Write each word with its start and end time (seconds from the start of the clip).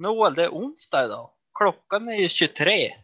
Noel, 0.00 0.34
det 0.34 0.44
är 0.44 0.48
onsdag 0.48 1.04
idag. 1.04 1.30
Klockan 1.54 2.08
är 2.08 2.14
ju 2.14 2.28
23. 2.28 2.94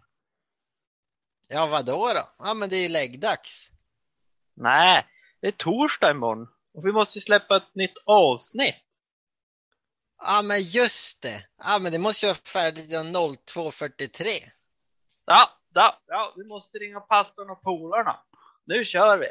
Ja, 1.48 1.66
vadå 1.66 2.12
då? 2.14 2.28
Ja, 2.38 2.54
men 2.54 2.68
det 2.68 2.76
är 2.76 2.82
ju 2.82 2.88
läggdags. 2.88 3.70
Nej, 4.54 5.06
det 5.40 5.46
är 5.46 5.52
torsdag 5.52 6.10
imorgon. 6.10 6.48
Och 6.74 6.86
vi 6.86 6.92
måste 6.92 7.18
ju 7.18 7.22
släppa 7.22 7.56
ett 7.56 7.74
nytt 7.74 7.98
avsnitt. 8.04 8.74
Ja, 10.18 10.42
men 10.42 10.62
just 10.62 11.22
det. 11.22 11.46
Ja, 11.58 11.78
men 11.78 11.92
det 11.92 11.98
måste 11.98 12.26
ju 12.26 12.32
vara 12.32 12.38
färdigt 12.52 12.90
02.43. 12.90 14.28
Ja, 15.24 15.50
ja, 15.74 16.00
ja, 16.06 16.34
vi 16.36 16.44
måste 16.44 16.78
ringa 16.78 17.00
pastorn 17.00 17.50
och 17.50 17.62
polarna. 17.62 18.20
Nu 18.64 18.84
kör 18.84 19.18
vi! 19.18 19.26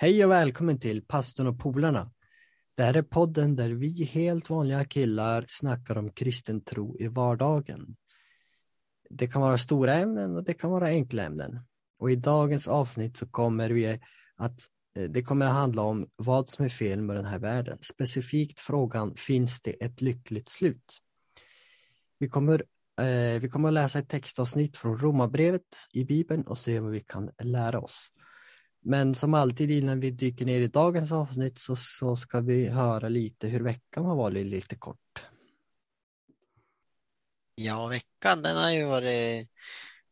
Hej 0.00 0.24
och 0.24 0.30
välkommen 0.30 0.78
till 0.78 1.02
Pastorn 1.02 1.46
och 1.46 1.58
polarna. 1.58 2.10
Det 2.76 2.82
här 2.82 2.94
är 2.94 3.02
podden 3.02 3.56
där 3.56 3.70
vi 3.70 4.04
helt 4.04 4.50
vanliga 4.50 4.84
killar 4.84 5.44
snackar 5.48 5.98
om 5.98 6.10
kristen 6.10 6.60
tro 6.60 6.96
i 6.98 7.08
vardagen. 7.08 7.96
Det 9.10 9.26
kan 9.26 9.42
vara 9.42 9.58
stora 9.58 9.94
ämnen 9.94 10.36
och 10.36 10.44
det 10.44 10.54
kan 10.54 10.70
vara 10.70 10.86
enkla 10.86 11.22
ämnen. 11.22 11.60
Och 11.98 12.10
i 12.10 12.16
dagens 12.16 12.68
avsnitt 12.68 13.16
så 13.16 13.26
kommer 13.26 13.70
vi 13.70 14.00
att 14.36 14.60
eh, 14.96 15.10
det 15.10 15.22
kommer 15.22 15.46
att 15.46 15.52
handla 15.52 15.82
om 15.82 16.08
vad 16.16 16.48
som 16.48 16.64
är 16.64 16.68
fel 16.68 17.02
med 17.02 17.16
den 17.16 17.26
här 17.26 17.38
världen. 17.38 17.78
Specifikt 17.80 18.60
frågan, 18.60 19.14
finns 19.14 19.60
det 19.60 19.70
ett 19.70 20.00
lyckligt 20.00 20.48
slut? 20.48 20.98
Vi 22.18 22.28
kommer, 22.28 22.64
eh, 23.00 23.40
vi 23.40 23.48
kommer 23.48 23.68
att 23.68 23.74
läsa 23.74 23.98
ett 23.98 24.08
textavsnitt 24.08 24.76
från 24.76 24.98
Romarbrevet 24.98 25.76
i 25.92 26.04
Bibeln 26.04 26.42
och 26.42 26.58
se 26.58 26.80
vad 26.80 26.90
vi 26.90 27.00
kan 27.00 27.30
lära 27.42 27.80
oss. 27.80 28.10
Men 28.80 29.14
som 29.14 29.34
alltid 29.34 29.70
innan 29.70 30.00
vi 30.00 30.10
dyker 30.10 30.44
ner 30.44 30.60
i 30.60 30.68
dagens 30.68 31.12
avsnitt 31.12 31.58
så, 31.58 31.76
så 31.76 32.16
ska 32.16 32.40
vi 32.40 32.68
höra 32.68 33.08
lite 33.08 33.48
hur 33.48 33.60
veckan 33.60 34.04
har 34.04 34.16
varit 34.16 34.46
lite 34.46 34.76
kort. 34.76 35.26
Ja, 37.54 37.86
veckan 37.86 38.42
den 38.42 38.56
har 38.56 38.70
ju 38.70 38.84
varit, 38.84 39.48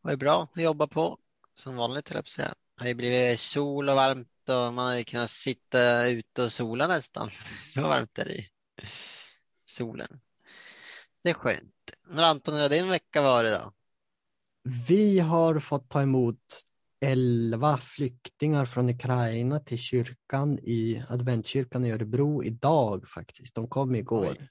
varit 0.00 0.18
bra 0.18 0.48
att 0.54 0.62
jobba 0.62 0.86
på. 0.86 1.18
Som 1.54 1.76
vanligt, 1.76 2.08
höll 2.08 2.16
jag 2.16 2.28
säga. 2.28 2.54
Det 2.76 2.82
har 2.82 2.88
ju 2.88 2.94
blivit 2.94 3.40
sol 3.40 3.88
och 3.88 3.96
varmt 3.96 4.48
och 4.48 4.74
man 4.74 4.78
har 4.78 4.94
ju 4.94 5.04
kunnat 5.04 5.30
sitta 5.30 6.06
ute 6.06 6.42
och 6.42 6.52
sola 6.52 6.86
nästan. 6.86 7.30
Så 7.66 7.82
varmt 7.82 8.18
är 8.18 8.24
det 8.24 8.34
ju. 8.34 8.44
Solen. 9.66 10.20
Det 11.22 11.30
är 11.30 11.34
skönt. 11.34 11.90
Men 12.04 12.24
Anton, 12.24 12.54
hur 12.54 12.62
har 12.62 12.68
din 12.68 12.88
vecka 12.88 13.22
varit 13.22 13.52
då? 13.52 13.72
Vi 14.88 15.18
har 15.18 15.60
fått 15.60 15.90
ta 15.90 16.02
emot 16.02 16.65
elva 17.00 17.76
flyktingar 17.76 18.64
från 18.64 18.88
Ukraina 18.88 19.60
till 19.60 19.78
kyrkan 19.78 20.58
i 20.58 21.02
adventkyrkan 21.08 21.84
i 21.84 21.92
Örebro 21.92 22.44
idag 22.44 23.08
faktiskt. 23.08 23.54
De 23.54 23.68
kom 23.68 23.94
igår. 23.94 24.28
Oj. 24.30 24.48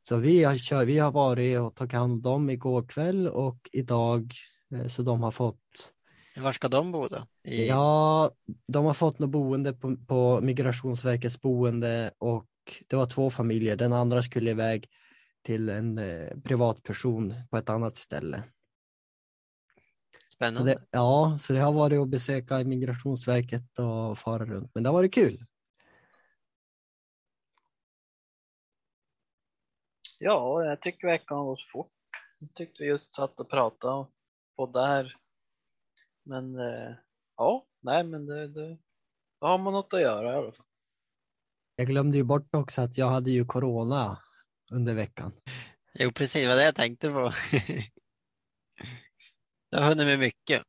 Så 0.00 0.16
vi 0.16 0.44
har, 0.44 0.56
kör, 0.56 0.84
vi 0.84 0.98
har 0.98 1.12
varit 1.12 1.60
och 1.60 1.74
tagit 1.74 1.92
hand 1.92 2.12
om 2.12 2.22
dem 2.22 2.50
igår 2.50 2.88
kväll 2.88 3.28
och 3.28 3.58
idag 3.72 4.32
eh, 4.74 4.86
så 4.86 5.02
de 5.02 5.22
har 5.22 5.30
fått 5.30 5.92
Var 6.36 6.52
ska 6.52 6.68
de 6.68 6.92
bo 6.92 7.06
då? 7.06 7.26
I... 7.44 7.68
Ja, 7.68 8.30
de 8.68 8.84
har 8.84 8.94
fått 8.94 9.18
något 9.18 9.30
boende 9.30 9.72
på, 9.72 9.96
på 9.96 10.40
Migrationsverkets 10.40 11.40
boende 11.40 12.10
och 12.18 12.46
det 12.86 12.96
var 12.96 13.06
två 13.06 13.30
familjer. 13.30 13.76
Den 13.76 13.92
andra 13.92 14.22
skulle 14.22 14.50
iväg 14.50 14.86
till 15.44 15.68
en 15.68 15.98
eh, 15.98 16.28
privatperson 16.44 17.34
på 17.50 17.56
ett 17.56 17.70
annat 17.70 17.96
ställe. 17.96 18.42
Så 20.38 20.44
Spännande. 20.44 20.72
det, 20.72 20.86
ja, 20.90 21.36
så 21.40 21.52
det 21.52 21.58
har 21.58 21.72
varit 21.72 22.00
att 22.00 22.08
besöka 22.08 22.64
Migrationsverket 22.64 23.78
och 23.78 24.18
fara 24.18 24.44
runt, 24.44 24.70
men 24.74 24.82
det 24.82 24.88
har 24.88 24.94
varit 24.94 25.14
kul. 25.14 25.44
Ja, 30.18 30.64
jag 30.64 30.80
tycker 30.80 31.08
veckan 31.08 31.38
har 31.38 31.44
gått 31.44 31.62
fort. 31.62 31.92
Jag 32.38 32.54
tyckte 32.54 32.82
vi 32.82 32.88
just 32.88 33.14
satt 33.14 33.40
och 33.40 33.50
pratade 33.50 34.06
på 34.56 34.66
där. 34.66 35.12
Men 36.22 36.58
eh, 36.58 36.94
ja, 37.36 37.66
nej 37.80 38.04
men 38.04 38.26
det, 38.26 38.48
det, 38.48 38.78
då 39.40 39.46
har 39.46 39.58
man 39.58 39.72
något 39.72 39.94
att 39.94 40.00
göra 40.00 40.32
i 40.32 40.36
alla 40.36 40.52
fall. 40.52 40.66
Jag 41.76 41.86
glömde 41.86 42.16
ju 42.16 42.24
bort 42.24 42.54
också 42.54 42.80
att 42.80 42.98
jag 42.98 43.06
hade 43.06 43.30
ju 43.30 43.44
corona 43.44 44.18
under 44.70 44.94
veckan. 44.94 45.32
Jo, 45.94 46.12
precis 46.12 46.46
vad 46.46 46.56
det 46.56 46.64
jag 46.64 46.74
tänkte 46.74 47.10
på. 47.10 47.32
Jag 49.70 49.78
har 49.78 49.88
hunnit 49.88 50.06
med 50.06 50.18
mycket. 50.18 50.62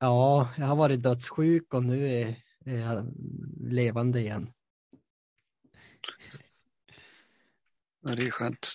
Ja, 0.00 0.54
jag 0.56 0.66
har 0.66 0.76
varit 0.76 1.02
dödssjuk 1.02 1.74
och 1.74 1.84
nu 1.84 2.08
är, 2.08 2.36
är 2.64 2.78
jag 2.78 3.12
levande 3.60 4.20
igen. 4.20 4.52
Ja, 8.00 8.14
det 8.14 8.26
är 8.26 8.30
skönt. 8.30 8.74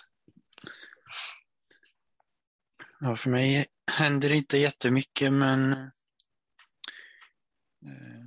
Ja, 3.00 3.16
för 3.16 3.30
mig 3.30 3.66
händer 3.98 4.28
det 4.28 4.36
inte 4.36 4.58
jättemycket, 4.58 5.32
men 5.32 5.72
eh, 7.82 8.26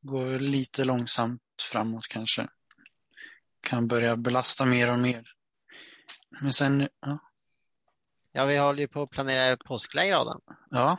går 0.00 0.38
lite 0.38 0.84
långsamt 0.84 1.42
framåt 1.72 2.08
kanske. 2.08 2.48
Kan 3.60 3.88
börja 3.88 4.16
belasta 4.16 4.64
mer 4.64 4.90
och 4.90 4.98
mer. 4.98 5.32
Men 6.40 6.52
sen, 6.52 6.88
ja, 7.00 7.31
Ja, 8.32 8.44
vi 8.44 8.56
håller 8.58 8.80
ju 8.80 8.88
på 8.88 9.02
att 9.02 9.10
planera 9.10 9.56
påskläger 9.56 10.14
Adam. 10.14 10.40
ja 10.70 10.98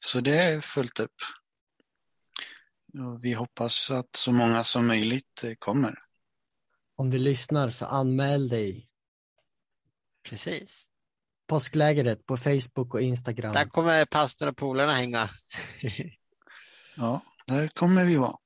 så 0.00 0.20
det 0.20 0.38
är 0.38 0.60
fullt 0.60 1.00
upp. 1.00 1.14
Och 2.94 3.24
vi 3.24 3.32
hoppas 3.32 3.90
att 3.90 4.16
så 4.16 4.32
många 4.32 4.64
som 4.64 4.86
möjligt 4.86 5.44
eh, 5.44 5.54
kommer. 5.58 5.98
Om 6.96 7.10
du 7.10 7.18
lyssnar 7.18 7.68
så 7.68 7.86
anmäl 7.86 8.48
dig. 8.48 8.88
Precis. 10.22 10.84
Påsklägret 11.46 12.26
på 12.26 12.36
Facebook 12.36 12.94
och 12.94 13.00
Instagram. 13.00 13.52
Där 13.52 13.68
kommer 13.68 14.04
pastorn 14.04 14.48
och 14.48 14.56
polarna 14.56 14.92
hänga. 14.92 15.30
Ja, 17.00 17.22
där 17.46 17.68
kommer 17.68 18.04
vi 18.04 18.16
vara. 18.16 18.36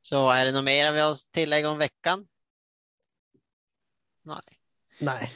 Så 0.00 0.30
är 0.30 0.44
det 0.44 0.52
något 0.52 0.64
mer 0.64 0.92
vi 0.92 1.00
har 1.00 1.12
att 1.12 1.32
tillägga 1.32 1.70
om 1.70 1.78
veckan? 1.78 2.28
Nej. 4.22 4.42
Nej, 5.00 5.34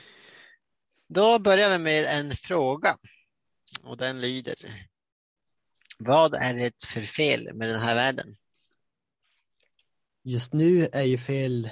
Då 1.09 1.39
börjar 1.39 1.71
vi 1.71 1.79
med 1.79 2.05
en 2.05 2.37
fråga. 2.37 2.99
Och 3.83 3.97
den 3.97 4.21
lyder. 4.21 4.89
Vad 5.99 6.35
är 6.35 6.55
det 6.55 6.85
för 6.85 7.03
fel 7.03 7.55
med 7.55 7.69
den 7.69 7.81
här 7.81 7.95
världen? 7.95 8.37
just 10.27 10.53
nu 10.53 10.89
är 10.93 11.03
ju 11.03 11.19
fel 11.19 11.71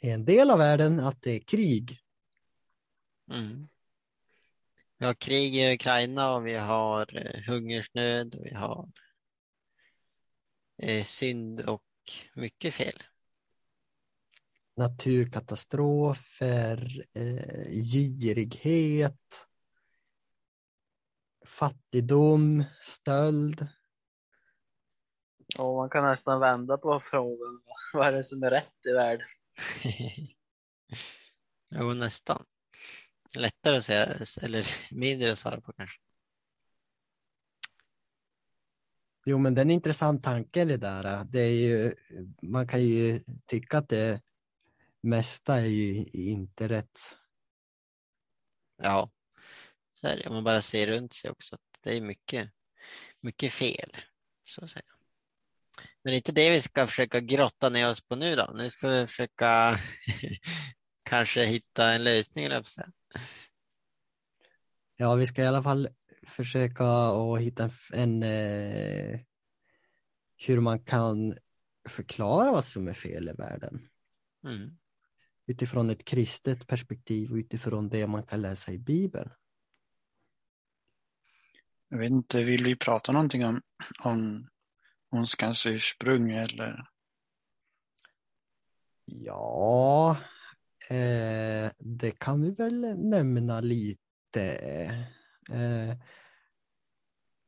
i 0.00 0.10
en 0.10 0.24
del 0.24 0.50
av 0.50 0.58
världen 0.58 1.00
att 1.00 1.22
det 1.22 1.30
är 1.30 1.40
krig. 1.40 2.00
Mm. 3.32 3.68
Vi 4.98 5.06
har 5.06 5.14
krig 5.14 5.56
i 5.56 5.74
Ukraina 5.74 6.34
och 6.34 6.46
vi 6.46 6.54
har 6.54 7.16
eh, 7.16 7.42
hungersnöd 7.42 8.34
och 8.34 8.46
vi 8.46 8.54
har 8.54 8.88
eh, 10.82 11.04
synd 11.04 11.60
och 11.60 11.82
mycket 12.34 12.74
fel. 12.74 13.02
Naturkatastrofer, 14.76 17.04
eh, 17.14 17.70
girighet, 17.70 19.48
fattigdom, 21.46 22.64
stöld. 22.82 23.66
Och 25.58 25.76
man 25.76 25.90
kan 25.90 26.04
nästan 26.04 26.40
vända 26.40 26.78
på 26.78 27.00
frågan. 27.00 27.62
Vad 27.92 28.06
är 28.06 28.12
det 28.12 28.24
som 28.24 28.42
är 28.42 28.50
rätt 28.50 28.86
i 28.88 28.92
världen? 28.92 29.26
Jo, 31.70 31.92
nästan. 31.92 32.44
Lättare 33.36 33.76
att 33.76 33.84
säga, 33.84 34.06
eller 34.42 34.66
mindre 34.90 35.32
att 35.32 35.38
svara 35.38 35.60
på 35.60 35.72
kanske. 35.72 36.00
Jo, 39.24 39.38
men 39.38 39.54
det 39.54 39.60
är 39.60 39.64
en 39.64 39.70
intressant 39.70 40.24
tanke 40.24 40.64
det 40.64 40.76
där. 40.76 41.24
Det 41.24 41.40
är 41.40 41.52
ju, 41.52 41.94
man 42.42 42.68
kan 42.68 42.82
ju 42.82 43.24
tycka 43.46 43.78
att 43.78 43.88
det 43.88 44.20
mesta 45.06 45.56
är 45.56 45.66
ju 45.66 46.04
inte 46.12 46.68
rätt. 46.68 46.98
Ja, 48.82 49.10
så 50.00 50.06
är 50.06 50.16
det. 50.16 50.28
Om 50.28 50.34
man 50.34 50.44
bara 50.44 50.62
ser 50.62 50.86
runt 50.86 51.14
sig 51.14 51.30
också. 51.30 51.54
Att 51.54 51.60
det 51.80 51.96
är 51.96 52.00
mycket, 52.00 52.50
mycket 53.20 53.52
fel. 53.52 53.90
Så 54.44 54.64
att 54.64 54.70
säga. 54.70 54.82
Men 56.02 56.10
det 56.10 56.14
är 56.14 56.16
inte 56.16 56.32
det 56.32 56.50
vi 56.50 56.62
ska 56.62 56.86
försöka 56.86 57.20
grotta 57.20 57.68
ner 57.68 57.90
oss 57.90 58.00
på 58.00 58.16
nu 58.16 58.36
då. 58.36 58.52
Nu 58.54 58.70
ska 58.70 58.88
vi 58.88 59.06
försöka 59.06 59.78
kanske 61.02 61.44
hitta 61.44 61.92
en 61.92 62.04
lösning. 62.04 62.44
eller. 62.44 62.64
Ja, 64.96 65.14
vi 65.14 65.26
ska 65.26 65.42
i 65.42 65.46
alla 65.46 65.62
fall 65.62 65.88
försöka 66.26 66.84
att 66.84 67.40
hitta 67.40 67.70
en 67.92 68.22
eh, 68.22 69.20
hur 70.36 70.60
man 70.60 70.84
kan 70.84 71.36
förklara 71.88 72.52
vad 72.52 72.64
som 72.64 72.88
är 72.88 72.92
fel 72.92 73.28
i 73.28 73.32
världen. 73.32 73.88
Mm. 74.44 74.78
Utifrån 75.46 75.90
ett 75.90 76.04
kristet 76.04 76.66
perspektiv 76.66 77.30
och 77.30 77.36
utifrån 77.36 77.88
det 77.88 78.06
man 78.06 78.22
kan 78.22 78.40
läsa 78.40 78.72
i 78.72 78.78
Bibeln. 78.78 79.30
Jag 81.88 81.98
vet 81.98 82.10
inte, 82.10 82.42
vill 82.42 82.64
vi 82.64 82.76
prata 82.76 83.12
någonting 83.12 83.44
om, 83.44 83.62
om 83.98 84.48
ondskans 85.10 85.66
ursprung 85.66 86.30
eller? 86.30 86.86
Ja, 89.04 90.16
eh, 90.90 91.70
det 91.78 92.18
kan 92.18 92.42
vi 92.42 92.50
väl 92.50 92.80
nämna 92.98 93.60
lite. 93.60 94.42
Eh, 95.50 95.96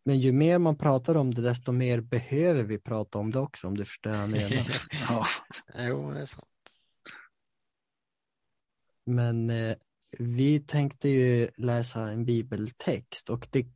men 0.05 0.21
ju 0.21 0.33
mer 0.33 0.59
man 0.59 0.79
pratar 0.79 1.15
om 1.15 1.35
det, 1.35 1.43
desto 1.43 1.73
mer 1.73 2.01
behöver 2.01 2.62
vi 2.62 2.79
prata 2.79 3.19
om 3.19 3.31
det 3.31 3.39
också, 3.39 3.67
om 3.67 3.77
du 3.77 3.85
förstår 3.85 4.11
vad 4.11 4.21
jag 4.21 4.31
menar. 4.31 4.67
Ja, 5.09 5.25
Jo, 5.75 6.11
det 6.11 6.21
är 6.21 6.27
sant. 6.27 6.57
Men 9.08 9.50
eh, 9.50 9.76
vi 10.19 10.60
tänkte 10.60 11.08
ju 11.08 11.49
läsa 11.56 12.10
en 12.10 12.25
bibeltext 12.25 13.31
och 13.31 13.49
det 13.50 13.66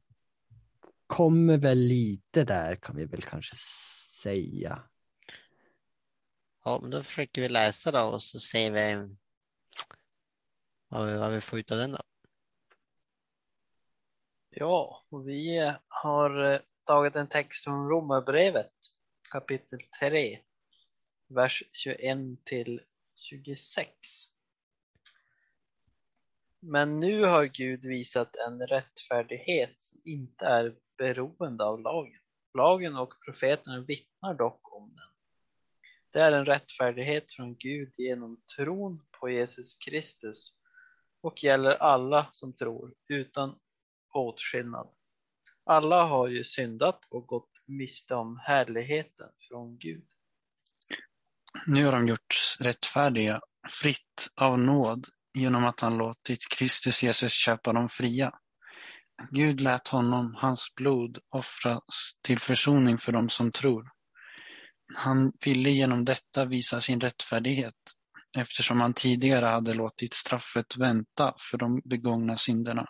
kommer 1.06 1.58
väl 1.58 1.79
lite 1.79 2.44
där 2.44 2.76
kan 2.76 2.96
vi 2.96 3.05
väl 3.05 3.23
kanske 3.23 3.56
säga. 4.23 4.82
Ja, 6.64 6.79
men 6.82 6.90
då 6.90 7.02
försöker 7.02 7.43
vi 7.43 7.49
läsa 7.49 7.90
då 7.90 8.02
och 8.02 8.23
så 8.23 8.40
ser 8.40 8.70
vi 8.70 9.17
vad 10.88 11.06
vi, 11.06 11.19
vad 11.19 11.32
vi 11.32 11.40
får 11.40 11.58
ut 11.58 11.73
av 11.73 11.79
den 11.79 11.93
då. 11.93 12.02
Ja, 14.50 15.02
och 15.08 15.29
vi 15.29 15.73
har 15.88 16.44
eh, 16.44 16.61
tagit 16.84 17.17
en 17.17 17.29
text 17.29 17.64
från 17.64 17.88
Romarbrevet 17.88 18.73
kapitel 19.31 19.81
3, 20.00 20.38
vers 21.29 21.62
21 21.73 22.44
till 22.44 22.81
26. 23.14 24.31
Men 26.64 27.00
nu 27.00 27.25
har 27.25 27.44
Gud 27.44 27.85
visat 27.85 28.37
en 28.37 28.67
rättfärdighet 28.67 29.75
som 29.79 30.00
inte 30.05 30.44
är 30.44 30.75
beroende 30.99 31.64
av 31.64 31.81
lagen. 31.81 32.20
Lagen 32.55 32.97
och 32.97 33.14
profeterna 33.25 33.81
vittnar 33.81 34.35
dock 34.35 34.76
om 34.76 34.94
den. 34.97 35.06
Det 36.11 36.19
är 36.19 36.32
en 36.32 36.47
rättfärdighet 36.47 37.32
från 37.32 37.56
Gud 37.56 37.93
genom 37.99 38.43
tron 38.56 39.03
på 39.20 39.31
Jesus 39.31 39.76
Kristus 39.76 40.53
och 41.20 41.44
gäller 41.44 41.75
alla 41.75 42.29
som 42.32 42.53
tror 42.53 42.94
utan 43.08 43.58
åtskillnad. 44.15 44.88
Alla 45.65 46.05
har 46.05 46.29
ju 46.29 46.44
syndat 46.44 47.00
och 47.08 47.26
gått 47.26 47.50
miste 47.67 48.15
om 48.15 48.38
härligheten 48.43 49.29
från 49.49 49.79
Gud. 49.79 50.05
nu 51.67 51.85
har 51.85 51.93
de 51.93 52.08
gjorts 52.08 52.61
rättfärdiga 52.61 53.41
fritt 53.70 54.31
av 54.37 54.58
nåd 54.58 55.06
genom 55.34 55.64
att 55.64 55.81
han 55.81 55.99
låtit 55.99 56.49
Kristus 56.49 57.02
Jesus 57.02 57.32
köpa 57.32 57.73
dem 57.73 57.88
fria. 57.88 58.32
Gud 59.31 59.61
lät 59.61 59.88
honom, 59.88 60.34
hans 60.38 60.75
blod, 60.76 61.19
offras 61.29 62.12
till 62.23 62.38
försoning 62.38 62.99
för 62.99 63.12
dem 63.12 63.29
som 63.29 63.52
tror. 63.52 63.90
Han 64.96 65.32
ville 65.44 65.70
genom 65.70 66.05
detta 66.05 66.44
visa 66.44 66.81
sin 66.81 67.00
rättfärdighet 67.00 67.75
eftersom 68.38 68.81
han 68.81 68.94
tidigare 68.94 69.46
hade 69.46 69.75
låtit 69.75 70.14
straffet 70.14 70.76
vänta 70.76 71.34
för 71.50 71.58
de 71.58 71.81
begångna 71.84 72.37
synderna. 72.37 72.87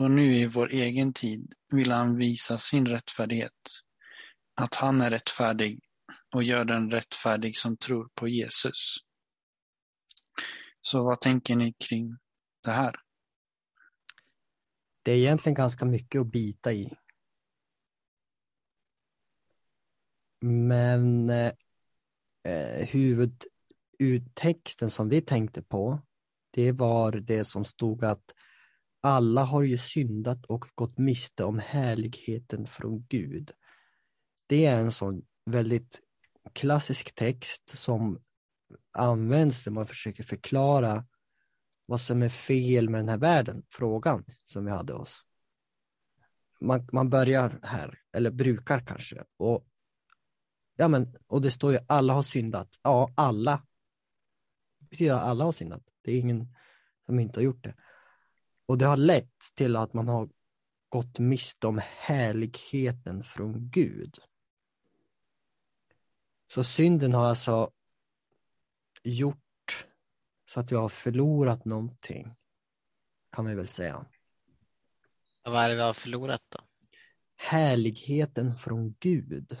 Och 0.00 0.10
nu 0.10 0.36
i 0.36 0.46
vår 0.46 0.70
egen 0.70 1.12
tid 1.12 1.52
vill 1.72 1.90
han 1.90 2.16
visa 2.16 2.58
sin 2.58 2.86
rättfärdighet, 2.86 3.70
att 4.60 4.74
han 4.74 5.00
är 5.00 5.10
rättfärdig 5.10 5.80
och 6.34 6.42
gör 6.42 6.64
den 6.64 6.90
rättfärdig 6.90 7.58
som 7.58 7.76
tror 7.76 8.08
på 8.14 8.28
Jesus. 8.28 8.96
Så 10.82 11.04
vad 11.04 11.20
tänker 11.20 11.56
ni 11.56 11.72
kring 11.72 12.16
det 12.62 12.70
här? 12.70 12.96
Det 15.02 15.12
är 15.12 15.16
egentligen 15.16 15.54
ganska 15.54 15.84
mycket 15.84 16.20
att 16.20 16.32
bita 16.32 16.72
i. 16.72 16.90
Men 20.40 21.30
eh, 21.30 21.52
eh 22.44 22.88
huvuduttexten 22.88 24.90
som 24.90 25.08
vi 25.08 25.20
tänkte 25.20 25.62
på, 25.62 26.00
det 26.50 26.72
var 26.72 27.12
det 27.12 27.44
som 27.44 27.64
stod 27.64 28.04
att 28.04 28.34
alla 29.00 29.44
har 29.44 29.62
ju 29.62 29.78
syndat 29.78 30.46
och 30.46 30.64
gått 30.74 30.98
miste 30.98 31.44
om 31.44 31.58
härligheten 31.58 32.66
från 32.66 33.06
Gud. 33.08 33.52
Det 34.46 34.66
är 34.66 34.80
en 34.80 34.92
sån 34.92 35.22
väldigt 35.46 36.00
klassisk 36.52 37.14
text 37.14 37.78
som 37.78 38.22
används 38.92 39.66
när 39.66 39.72
man 39.72 39.86
försöker 39.86 40.22
förklara 40.22 41.04
vad 41.86 42.00
som 42.00 42.22
är 42.22 42.28
fel 42.28 42.90
med 42.90 43.00
den 43.00 43.08
här 43.08 43.16
världen, 43.16 43.62
frågan 43.68 44.24
som 44.44 44.64
vi 44.64 44.70
hade 44.70 44.92
oss. 44.92 45.26
Man, 46.60 46.88
man 46.92 47.10
börjar 47.10 47.60
här, 47.62 47.98
eller 48.12 48.30
brukar 48.30 48.86
kanske, 48.86 49.24
och, 49.36 49.66
ja 50.76 50.88
men, 50.88 51.14
och 51.26 51.42
det 51.42 51.50
står 51.50 51.72
ju 51.72 51.78
alla 51.86 52.12
har 52.12 52.22
syndat. 52.22 52.68
Ja, 52.82 53.12
alla. 53.16 53.66
Det 54.78 54.90
betyder 54.90 55.14
att 55.14 55.22
alla 55.22 55.44
har 55.44 55.52
syndat. 55.52 55.82
Det 56.02 56.12
är 56.12 56.18
ingen 56.18 56.54
som 57.06 57.18
inte 57.18 57.40
har 57.40 57.44
gjort 57.44 57.64
det. 57.64 57.74
Och 58.66 58.78
det 58.78 58.86
har 58.86 58.96
lett 58.96 59.54
till 59.54 59.76
att 59.76 59.94
man 59.94 60.08
har 60.08 60.28
gått 60.88 61.18
miste 61.18 61.66
om 61.66 61.80
härligheten 61.84 63.24
från 63.24 63.70
Gud. 63.70 64.18
Så 66.54 66.64
synden 66.64 67.14
har 67.14 67.24
alltså 67.24 67.70
gjort 69.04 69.86
så 70.50 70.60
att 70.60 70.72
vi 70.72 70.76
har 70.76 70.88
förlorat 70.88 71.64
någonting, 71.64 72.34
kan 73.32 73.46
vi 73.46 73.54
väl 73.54 73.68
säga. 73.68 74.06
Vad 75.44 75.64
är 75.64 75.68
det 75.68 75.74
vi 75.74 75.80
har 75.80 75.94
förlorat 75.94 76.42
då? 76.48 76.58
Härligheten 77.36 78.58
från 78.58 78.94
Gud. 79.00 79.56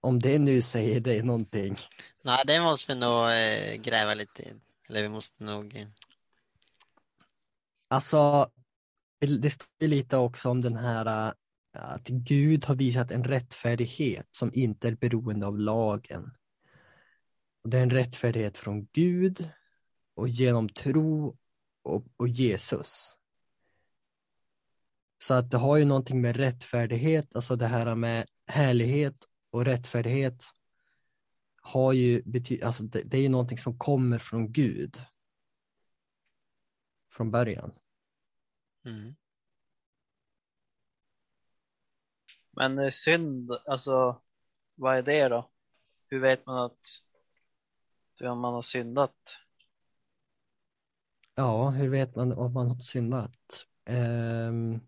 Om 0.00 0.18
det 0.18 0.38
nu 0.38 0.62
säger 0.62 1.00
dig 1.00 1.22
någonting. 1.22 1.76
Nej, 2.24 2.44
det 2.46 2.60
måste 2.60 2.94
vi 2.94 3.00
nog 3.00 3.30
eh, 3.30 3.82
gräva 3.82 4.14
lite 4.14 4.42
i. 4.42 4.52
Eller 4.88 5.02
vi 5.02 5.08
måste 5.08 5.44
nog... 5.44 5.76
eh, 5.76 5.86
Alltså, 7.88 8.50
det 9.40 9.50
står 9.50 9.86
lite 9.86 10.16
också 10.16 10.50
om 10.50 10.60
den 10.60 10.76
här 10.76 11.26
äh, 11.26 11.32
att 11.72 12.08
Gud 12.08 12.64
har 12.64 12.74
visat 12.74 13.10
en 13.10 13.24
rättfärdighet 13.24 14.28
som 14.30 14.50
inte 14.54 14.88
är 14.88 14.96
beroende 14.96 15.46
av 15.46 15.58
lagen. 15.58 16.30
Och 17.64 17.70
det 17.70 17.78
är 17.78 17.82
en 17.82 17.90
rättfärdighet 17.90 18.58
från 18.58 18.86
Gud 18.92 19.50
och 20.14 20.28
genom 20.28 20.68
tro 20.68 21.38
och, 21.82 22.06
och 22.16 22.28
Jesus. 22.28 23.18
Så 25.18 25.34
att 25.34 25.50
det 25.50 25.56
har 25.56 25.76
ju 25.76 25.84
någonting 25.84 26.20
med 26.20 26.36
rättfärdighet, 26.36 27.36
alltså 27.36 27.56
det 27.56 27.66
här 27.66 27.94
med 27.94 28.26
härlighet 28.46 29.16
och 29.50 29.64
rättfärdighet 29.64 30.44
har 31.62 31.92
ju 31.92 32.22
bety- 32.22 32.64
alltså 32.64 32.82
det, 32.82 33.02
det 33.02 33.16
är 33.16 33.22
ju 33.22 33.28
någonting 33.28 33.58
som 33.58 33.78
kommer 33.78 34.18
från 34.18 34.52
Gud. 34.52 35.02
Från 37.10 37.30
början. 37.30 37.72
Mm. 38.84 39.14
Men 42.50 42.78
eh, 42.78 42.90
synd, 42.90 43.50
alltså 43.66 44.22
vad 44.74 44.98
är 44.98 45.02
det 45.02 45.28
då? 45.28 45.50
Hur 46.08 46.20
vet 46.20 46.46
man 46.46 46.64
att 46.64 46.80
om 48.20 48.40
man 48.40 48.54
har 48.54 48.62
syndat? 48.62 49.16
Ja, 51.34 51.70
hur 51.70 51.88
vet 51.88 52.16
man 52.16 52.32
om 52.32 52.52
man 52.52 52.68
har 52.68 52.78
syndat? 52.78 53.66
Um, 53.90 54.80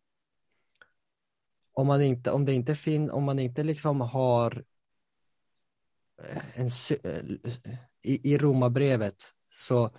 om 1.73 1.87
man 1.87 2.03
inte, 2.03 2.31
om 2.31 2.45
det 2.45 2.53
inte 2.53 2.75
finns, 2.75 3.13
om 3.13 3.25
man 3.25 3.39
inte 3.39 3.63
liksom 3.63 4.01
har 4.01 4.65
eh, 6.23 6.61
en, 6.61 6.71
eh, 7.05 7.53
i, 8.03 8.33
i 8.33 8.39
romabrevet 8.39 9.17
så, 9.55 9.97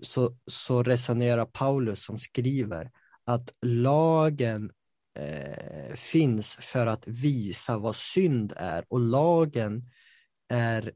så, 0.00 0.36
så 0.46 0.82
resonerar 0.82 1.46
Paulus 1.46 2.04
som 2.04 2.18
skriver 2.18 2.90
att 3.24 3.54
lagen 3.62 4.70
eh, 5.18 5.94
finns 5.94 6.56
för 6.56 6.86
att 6.86 7.06
visa 7.06 7.78
vad 7.78 7.96
synd 7.96 8.52
är 8.56 8.84
och 8.88 9.00
lagen 9.00 9.82
är 10.48 10.92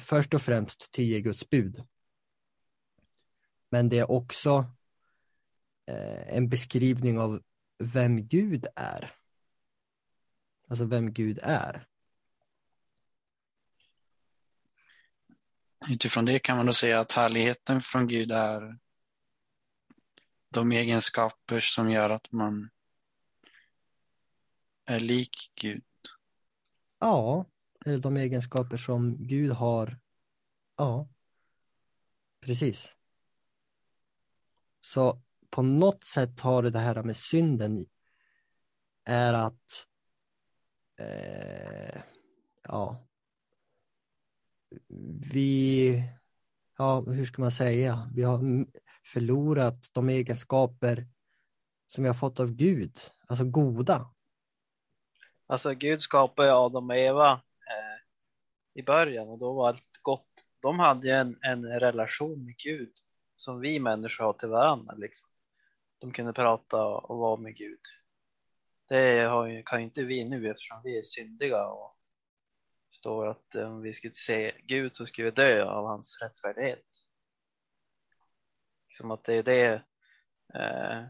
först 0.00 0.34
och 0.34 0.42
främst 0.42 0.92
tio 0.92 1.20
Guds 1.20 1.50
bud. 1.50 1.84
Men 3.70 3.88
det 3.88 3.98
är 3.98 4.10
också 4.10 4.64
eh, 5.86 6.36
en 6.36 6.48
beskrivning 6.48 7.18
av 7.18 7.42
vem 7.78 8.28
Gud 8.28 8.66
är. 8.76 9.14
Alltså 10.68 10.84
vem 10.84 11.12
Gud 11.12 11.38
är. 11.42 11.86
Utifrån 15.88 16.24
det 16.24 16.38
kan 16.38 16.56
man 16.56 16.66
då 16.66 16.72
säga 16.72 17.00
att 17.00 17.12
härligheten 17.12 17.80
från 17.80 18.06
Gud 18.08 18.32
är 18.32 18.78
de 20.48 20.72
egenskaper 20.72 21.60
som 21.60 21.90
gör 21.90 22.10
att 22.10 22.32
man 22.32 22.70
är 24.84 25.00
lik 25.00 25.52
Gud. 25.54 25.84
Ja, 26.98 27.46
eller 27.86 27.98
de 27.98 28.16
egenskaper 28.16 28.76
som 28.76 29.26
Gud 29.26 29.52
har. 29.52 29.98
Ja, 30.76 31.08
precis. 32.40 32.96
Så 34.80 35.22
på 35.50 35.62
något 35.62 36.04
sätt 36.04 36.40
har 36.40 36.62
det 36.62 36.78
här 36.78 37.02
med 37.02 37.16
synden 37.16 37.86
är 39.04 39.34
att 39.34 39.86
eh, 40.98 42.00
ja. 42.62 43.06
Vi 45.32 46.02
ja, 46.78 47.00
hur 47.00 47.24
ska 47.24 47.42
man 47.42 47.52
säga, 47.52 48.10
vi 48.14 48.22
har 48.22 48.66
förlorat 49.04 49.90
de 49.92 50.08
egenskaper 50.08 51.06
som 51.86 52.04
vi 52.04 52.08
har 52.08 52.14
fått 52.14 52.40
av 52.40 52.50
Gud, 52.52 52.98
alltså 53.26 53.44
goda. 53.44 54.10
Alltså 55.46 55.74
Gud 55.74 56.02
skapade 56.02 56.54
Adam 56.54 56.90
och 56.90 56.96
Eva 56.96 57.40
i 58.76 58.82
början 58.82 59.28
och 59.28 59.38
då 59.38 59.52
var 59.52 59.68
allt 59.68 59.98
gott. 60.02 60.44
De 60.60 60.78
hade 60.78 61.06
ju 61.06 61.12
en, 61.12 61.38
en 61.42 61.80
relation 61.80 62.44
med 62.44 62.56
Gud 62.56 62.92
som 63.36 63.60
vi 63.60 63.80
människor 63.80 64.24
har 64.24 64.32
till 64.32 64.48
varandra. 64.48 64.94
Liksom. 64.94 65.30
De 65.98 66.12
kunde 66.12 66.32
prata 66.32 66.86
och 66.86 67.18
vara 67.18 67.36
med 67.36 67.56
Gud. 67.56 67.80
Det 68.88 69.20
har, 69.20 69.62
kan 69.66 69.80
inte 69.80 70.04
vi 70.04 70.24
nu 70.24 70.50
eftersom 70.50 70.80
vi 70.84 70.98
är 70.98 71.02
syndiga 71.02 71.66
och 71.66 71.98
står 72.90 73.26
att 73.26 73.54
eh, 73.54 73.72
om 73.72 73.82
vi 73.82 73.92
skulle 73.92 74.14
se 74.14 74.52
Gud 74.64 74.96
så 74.96 75.06
skulle 75.06 75.24
vi 75.24 75.30
dö 75.30 75.64
av 75.64 75.86
hans 75.86 76.18
rättfärdighet. 76.22 76.86
Som 78.98 79.10
att 79.10 79.24
det 79.24 79.34
är 79.34 79.42
det 79.42 79.82
eh, 80.54 81.04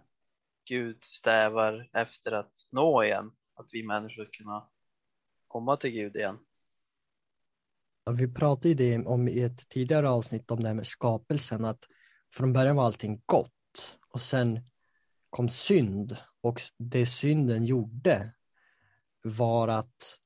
Gud 0.64 1.04
strävar 1.04 1.90
efter 1.92 2.32
att 2.32 2.68
nå 2.70 3.04
igen, 3.04 3.32
att 3.54 3.68
vi 3.73 3.87
människor 3.87 4.25
ska 4.25 4.32
kunna 4.32 4.68
komma 5.46 5.76
till 5.76 5.90
Gud 5.90 6.16
igen. 6.16 6.45
Vi 8.10 8.28
pratade 8.28 8.68
ju 8.68 8.75
det 8.75 8.98
om 8.98 9.28
i 9.28 9.40
ett 9.40 9.68
tidigare 9.68 10.08
avsnitt 10.08 10.50
om 10.50 10.62
det 10.62 10.68
här 10.68 10.75
med 10.75 10.86
skapelsen, 10.86 11.64
att 11.64 11.84
från 12.34 12.52
början 12.52 12.76
var 12.76 12.84
allting 12.84 13.22
gott 13.26 13.98
och 14.08 14.20
sen 14.20 14.60
kom 15.30 15.48
synd 15.48 16.16
och 16.40 16.60
det 16.78 17.06
synden 17.06 17.64
gjorde 17.64 18.32
var 19.22 19.68
att 19.68 20.18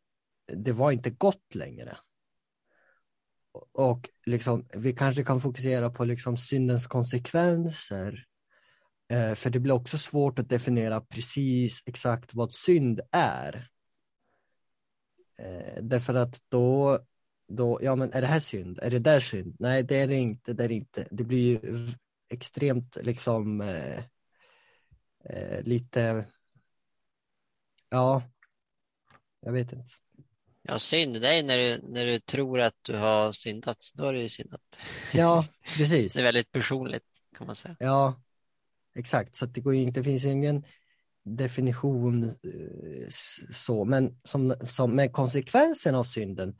det 0.52 0.72
var 0.72 0.92
inte 0.92 1.10
gott 1.10 1.54
längre. 1.54 1.98
Och 3.72 4.10
liksom, 4.26 4.68
vi 4.74 4.92
kanske 4.92 5.24
kan 5.24 5.40
fokusera 5.40 5.90
på 5.90 6.04
liksom 6.04 6.36
syndens 6.36 6.86
konsekvenser. 6.86 8.26
Eh, 9.08 9.34
för 9.34 9.50
det 9.50 9.60
blir 9.60 9.74
också 9.74 9.98
svårt 9.98 10.38
att 10.38 10.48
definiera 10.48 11.00
precis 11.00 11.82
exakt 11.86 12.34
vad 12.34 12.54
synd 12.54 13.00
är. 13.12 13.68
Eh, 15.38 15.82
därför 15.82 16.14
att 16.14 16.38
då, 16.48 16.98
då, 17.50 17.78
ja 17.82 17.94
men 17.94 18.12
är 18.12 18.20
det 18.20 18.26
här 18.26 18.40
synd? 18.40 18.78
Är 18.82 18.90
det 18.90 18.98
där 18.98 19.20
synd? 19.20 19.56
Nej, 19.58 19.82
det 19.82 19.96
är 19.96 20.08
det 20.08 20.16
inte. 20.16 20.52
Det, 20.52 20.64
är 20.64 20.72
inte. 20.72 21.08
det 21.10 21.24
blir 21.24 21.50
ju 21.50 21.76
extremt 22.30 22.96
liksom 23.02 23.60
eh, 23.60 23.98
eh 25.24 25.62
lite, 25.62 26.24
ja, 27.88 28.22
jag 29.40 29.52
vet 29.52 29.72
inte. 29.72 29.88
Ja, 30.62 30.78
synd, 30.78 31.20
det 31.20 31.28
är 31.28 31.42
när 31.42 31.58
du, 31.58 31.92
när 31.92 32.06
du 32.06 32.18
tror 32.18 32.60
att 32.60 32.76
du 32.82 32.96
har 32.96 33.32
syndat. 33.32 33.90
Då 33.94 34.04
har 34.04 34.12
du 34.12 34.22
ju 34.22 34.28
syndat. 34.28 34.60
Ja, 35.12 35.46
precis. 35.76 36.12
det 36.12 36.20
är 36.20 36.24
väldigt 36.24 36.52
personligt 36.52 37.04
kan 37.36 37.46
man 37.46 37.56
säga. 37.56 37.76
Ja, 37.78 38.22
exakt. 38.94 39.36
Så 39.36 39.46
det, 39.46 39.60
går 39.60 39.74
inte, 39.74 40.00
det 40.00 40.04
finns 40.04 40.24
ingen 40.24 40.64
definition 41.24 42.24
eh, 42.24 43.08
så, 43.50 43.84
men 43.84 44.20
som, 44.24 44.54
som 44.68 44.96
med 44.96 45.12
konsekvensen 45.12 45.94
av 45.94 46.04
synden 46.04 46.56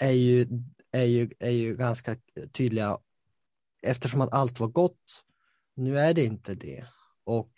är 0.00 0.10
ju, 0.10 0.46
är, 0.92 1.04
ju, 1.04 1.30
är 1.38 1.50
ju 1.50 1.76
ganska 1.76 2.16
tydliga 2.52 2.98
eftersom 3.82 4.20
att 4.20 4.34
allt 4.34 4.60
var 4.60 4.68
gott. 4.68 5.24
Nu 5.76 5.98
är 5.98 6.14
det 6.14 6.24
inte 6.24 6.54
det 6.54 6.84
och 7.24 7.52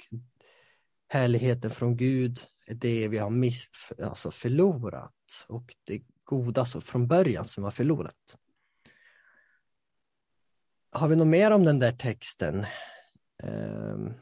härligheten 1.09 1.71
från 1.71 1.97
Gud 1.97 2.39
är 2.67 2.75
det 2.75 3.09
vi 3.09 3.19
har 3.19 3.31
miss, 3.31 3.93
alltså 4.03 4.31
förlorat 4.31 5.47
och 5.49 5.75
det 5.85 6.03
goda 6.25 6.65
så 6.65 6.81
från 6.81 7.09
början 7.09 7.45
som 7.45 7.65
har 7.65 7.71
förlorat. 7.71 8.39
Har 10.93 11.09
vi 11.09 11.17
något 11.17 11.27
mer 11.27 11.51
om 11.51 11.65
den 11.65 11.79
där 11.79 11.93
texten? 11.93 12.67
Um, 13.43 14.15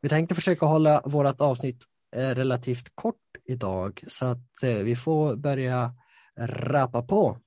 vi 0.00 0.08
tänkte 0.08 0.34
försöka 0.34 0.66
hålla 0.66 1.02
vårt 1.04 1.40
avsnitt 1.40 1.84
eh, 2.16 2.34
relativt 2.34 2.92
kort 2.94 3.36
idag 3.44 4.04
så 4.08 4.26
att 4.26 4.62
eh, 4.62 4.78
vi 4.78 4.96
får 4.96 5.36
börja 5.36 5.94
rappa 6.38 7.02
på. 7.02 7.38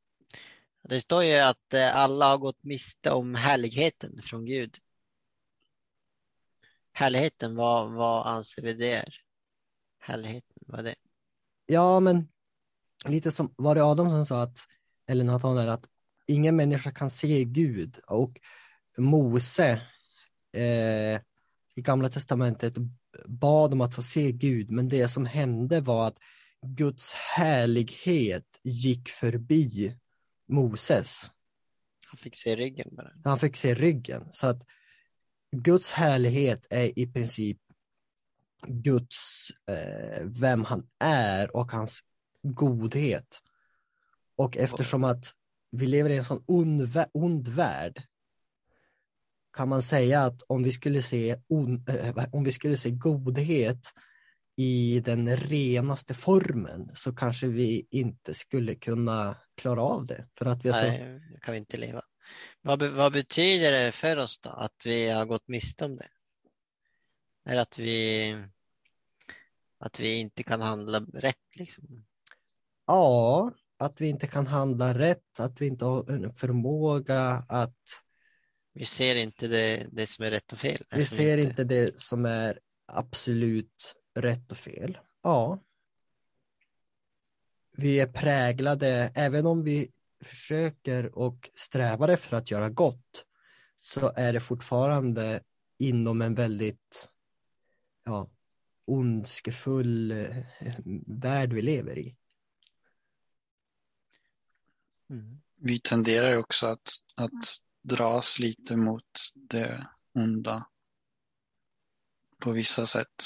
Det 0.83 1.01
står 1.01 1.23
ju 1.23 1.35
att 1.35 1.73
eh, 1.73 1.95
alla 1.95 2.29
har 2.29 2.37
gått 2.37 2.63
miste 2.63 3.11
om 3.11 3.35
härligheten 3.35 4.21
från 4.23 4.45
Gud. 4.45 4.77
Härligheten, 6.93 7.55
vad, 7.55 7.91
vad 7.91 8.27
anser 8.27 8.61
vi 8.61 8.73
det 8.73 8.91
är? 8.91 9.15
Härligheten, 9.99 10.57
vad 10.67 10.79
är 10.79 10.83
det? 10.83 10.95
Ja, 11.65 11.99
men 11.99 12.27
lite 13.05 13.31
som, 13.31 13.53
var 13.57 13.75
det 13.75 13.83
Adam 13.83 14.09
som 14.09 14.25
sa 14.25 14.41
att, 14.41 14.67
eller 15.07 15.23
Nathanael, 15.23 15.69
att 15.69 15.89
ingen 16.27 16.55
människa 16.55 16.91
kan 16.91 17.09
se 17.09 17.43
Gud 17.43 17.99
och 18.07 18.39
Mose 18.97 19.81
eh, 20.53 21.21
i 21.75 21.81
gamla 21.81 22.09
testamentet 22.09 22.73
bad 23.25 23.73
om 23.73 23.81
att 23.81 23.95
få 23.95 24.03
se 24.03 24.31
Gud, 24.31 24.71
men 24.71 24.89
det 24.89 25.07
som 25.07 25.25
hände 25.25 25.81
var 25.81 26.07
att 26.07 26.17
Guds 26.65 27.13
härlighet 27.13 28.59
gick 28.63 29.09
förbi 29.09 29.97
Moses. 30.47 31.31
Han 32.07 32.17
fick 32.17 32.37
se 32.37 32.55
ryggen 32.55 32.87
bara. 32.91 33.11
Han 33.23 33.39
fick 33.39 33.55
se 33.55 33.73
ryggen, 33.73 34.27
så 34.31 34.47
att 34.47 34.63
Guds 35.51 35.91
härlighet 35.91 36.67
är 36.69 36.99
i 36.99 37.07
princip 37.07 37.57
Guds, 38.67 39.47
eh, 39.67 40.23
vem 40.25 40.63
han 40.63 40.87
är 40.99 41.55
och 41.55 41.71
hans 41.71 41.99
godhet. 42.43 43.41
Och 44.35 44.57
eftersom 44.57 45.03
att 45.03 45.25
vi 45.71 45.85
lever 45.85 46.09
i 46.09 46.17
en 46.17 46.25
sån 46.25 46.43
ond, 46.47 46.97
ond 47.11 47.47
värld 47.47 48.03
kan 49.53 49.69
man 49.69 49.81
säga 49.81 50.21
att 50.21 50.41
om 50.47 50.63
vi 50.63 50.71
skulle 50.71 51.01
se, 51.01 51.41
on, 51.47 51.85
äh, 51.87 52.25
om 52.31 52.43
vi 52.43 52.51
skulle 52.51 52.77
se 52.77 52.91
godhet 52.91 53.93
i 54.61 54.99
den 54.99 55.37
renaste 55.37 56.13
formen 56.13 56.91
så 56.93 57.15
kanske 57.15 57.47
vi 57.47 57.87
inte 57.91 58.33
skulle 58.33 58.75
kunna 58.75 59.37
klara 59.55 59.81
av 59.81 60.05
det. 60.05 60.27
För 60.37 60.45
att 60.45 60.65
vi 60.65 60.69
har 60.69 60.81
Nej, 60.81 61.21
så... 61.33 61.39
kan 61.39 61.51
vi 61.51 61.57
inte 61.57 61.77
leva. 61.77 62.01
Vad, 62.61 62.83
vad 62.83 63.13
betyder 63.13 63.71
det 63.71 63.91
för 63.91 64.17
oss 64.17 64.39
då 64.39 64.49
att 64.49 64.81
vi 64.85 65.09
har 65.09 65.25
gått 65.25 65.47
miste 65.47 65.85
om 65.85 65.95
det? 65.95 66.07
Det 67.45 67.61
att 67.61 67.79
vi, 67.79 68.35
att 69.79 69.99
vi 69.99 70.19
inte 70.19 70.43
kan 70.43 70.61
handla 70.61 70.99
rätt 70.99 71.55
liksom? 71.55 72.05
Ja, 72.87 73.51
att 73.79 74.01
vi 74.01 74.07
inte 74.07 74.27
kan 74.27 74.47
handla 74.47 74.93
rätt, 74.93 75.39
att 75.39 75.61
vi 75.61 75.67
inte 75.67 75.85
har 75.85 76.11
en 76.11 76.33
förmåga 76.33 77.45
att 77.49 77.79
vi 78.73 78.85
ser 78.85 79.15
inte 79.15 79.47
det, 79.47 79.87
det 79.91 80.09
som 80.09 80.25
är 80.25 80.31
rätt 80.31 80.53
och 80.53 80.59
fel. 80.59 80.83
Vi 80.95 81.05
ser 81.05 81.37
inte 81.37 81.63
det 81.63 81.99
som 81.99 82.25
är 82.25 82.59
absolut 82.87 83.95
rätt 84.13 84.51
och 84.51 84.57
fel. 84.57 84.97
Ja. 85.21 85.59
Vi 87.71 87.99
är 87.99 88.07
präglade, 88.07 89.11
även 89.15 89.45
om 89.45 89.63
vi 89.63 89.91
försöker 90.21 91.17
och 91.17 91.49
strävar 91.53 92.07
efter 92.07 92.37
att 92.37 92.51
göra 92.51 92.69
gott, 92.69 93.25
så 93.77 94.13
är 94.15 94.33
det 94.33 94.39
fortfarande 94.39 95.43
inom 95.77 96.21
en 96.21 96.35
väldigt 96.35 97.09
ja, 98.03 98.29
ondskefull 98.85 100.11
eh, 100.11 100.43
värld 101.07 101.53
vi 101.53 101.61
lever 101.61 101.97
i. 101.97 102.15
Mm. 105.09 105.41
Vi 105.55 105.79
tenderar 105.79 106.37
också 106.37 106.67
att, 106.67 106.89
att 107.15 107.45
dras 107.81 108.39
lite 108.39 108.75
mot 108.75 109.19
det 109.35 109.87
onda 110.13 110.67
på 112.37 112.51
vissa 112.51 112.85
sätt. 112.85 113.23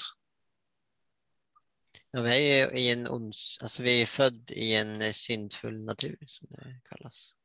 Ja, 2.16 2.22
vi 2.22 2.30
är 2.30 2.72
ju 2.72 2.80
i 2.80 2.92
en 2.92 3.08
ons, 3.08 3.58
alltså 3.62 3.84
vi 3.84 4.02
är 4.02 4.06
född 4.06 4.52
i 4.52 4.76
en 4.76 5.02
eh, 5.02 5.12
syndfull 5.12 5.86
natur 5.86 6.18
som 6.28 6.48
det 6.50 6.82
kallas. 6.90 7.36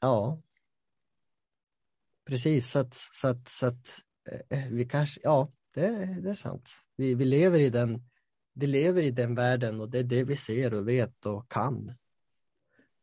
Ja. 0.00 0.42
Precis, 2.24 2.70
så 2.70 2.78
att, 2.78 2.94
så 2.94 3.28
att, 3.28 3.48
så 3.48 3.66
att 3.66 4.02
eh, 4.50 4.68
vi 4.70 4.84
kanske, 4.84 5.20
ja, 5.24 5.52
det, 5.74 6.20
det 6.22 6.30
är 6.30 6.34
sant. 6.34 6.70
Vi, 6.96 7.14
vi 7.14 7.24
lever 7.24 7.60
i 7.60 7.70
den, 7.70 8.08
vi 8.52 8.66
lever 8.66 9.02
i 9.02 9.10
den 9.10 9.34
världen 9.34 9.80
och 9.80 9.90
det 9.90 9.98
är 9.98 10.04
det 10.04 10.24
vi 10.24 10.36
ser 10.36 10.74
och 10.74 10.88
vet 10.88 11.26
och 11.26 11.50
kan 11.50 11.94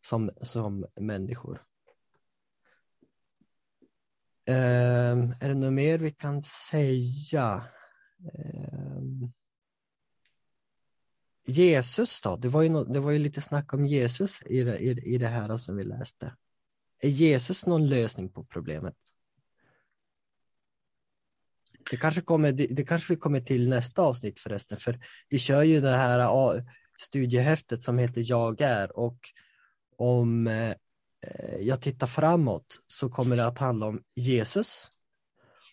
som, 0.05 0.31
som 0.41 0.85
människor. 0.95 1.65
Eh, 4.45 5.17
är 5.39 5.49
det 5.49 5.55
något 5.55 5.73
mer 5.73 5.97
vi 5.97 6.11
kan 6.11 6.43
säga? 6.43 7.63
Eh, 8.33 8.78
Jesus 11.49 12.21
då? 12.21 12.35
Det 12.35 12.47
var, 12.47 12.61
ju 12.61 12.69
no, 12.69 12.83
det 12.83 12.99
var 12.99 13.11
ju 13.11 13.19
lite 13.19 13.41
snack 13.41 13.73
om 13.73 13.85
Jesus 13.85 14.41
i 14.45 14.63
det, 14.63 14.77
i, 14.77 14.89
i 15.15 15.17
det 15.17 15.27
här 15.27 15.57
som 15.57 15.77
vi 15.77 15.83
läste. 15.83 16.35
Är 17.01 17.09
Jesus 17.09 17.65
någon 17.65 17.89
lösning 17.89 18.29
på 18.29 18.43
problemet? 18.43 18.95
Det 21.91 21.97
kanske, 21.97 22.21
kommer, 22.21 22.51
det, 22.51 22.67
det 22.67 22.83
kanske 22.83 23.13
vi 23.13 23.19
kommer 23.19 23.41
till 23.41 23.69
nästa 23.69 24.01
avsnitt 24.01 24.39
förresten, 24.39 24.77
för 24.77 24.99
vi 25.29 25.39
kör 25.39 25.63
ju 25.63 25.81
det 25.81 25.97
här 25.97 26.63
studiehäftet 27.01 27.83
som 27.83 27.97
heter 27.97 28.23
Jag 28.25 28.61
är 28.61 28.97
och 28.97 29.19
om 29.97 30.47
eh, 30.47 30.69
eh, 31.21 31.59
jag 31.59 31.81
tittar 31.81 32.07
framåt 32.07 32.79
så 32.87 33.09
kommer 33.09 33.35
det 33.35 33.47
att 33.47 33.57
handla 33.57 33.85
om 33.85 34.01
Jesus 34.15 34.91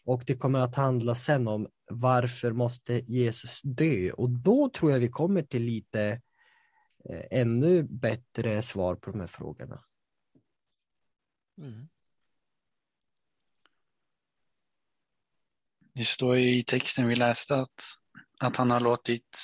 och 0.07 0.23
det 0.27 0.37
kommer 0.37 0.59
att 0.59 0.75
handla 0.75 1.15
sen 1.15 1.49
om 1.49 1.69
varför 1.91 2.53
måste 2.53 2.95
Jesus 2.95 3.61
dö? 3.63 4.13
Och 4.13 4.31
då 4.31 4.71
tror 4.71 4.93
jag 4.93 4.99
vi 4.99 5.09
kommer 5.09 5.43
till 5.43 5.63
lite 5.63 6.21
eh, 7.05 7.41
ännu 7.41 7.83
bättre 7.83 8.63
svar 8.63 8.95
på 8.95 9.11
de 9.11 9.21
här 9.21 9.27
frågorna. 9.27 9.85
Mm. 11.59 11.89
Det 15.93 16.05
står 16.05 16.39
i 16.39 16.65
texten 16.65 17.09
vi 17.09 17.17
läste 17.17 17.57
att, 17.57 17.85
att 18.41 18.57
han 18.57 18.71
har 18.71 18.81
låtit 18.81 19.39